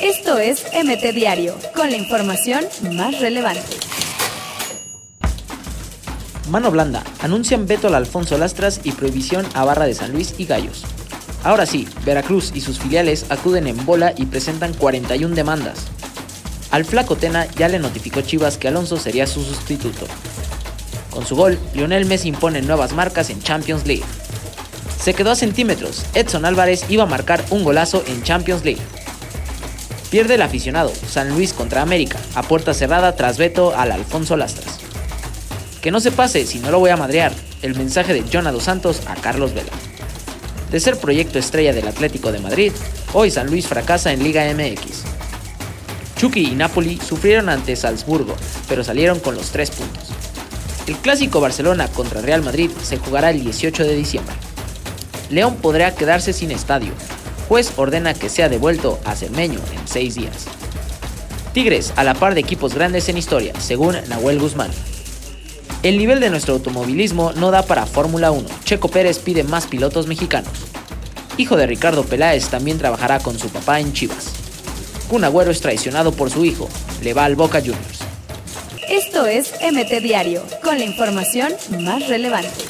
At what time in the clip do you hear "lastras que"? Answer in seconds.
34.36-35.92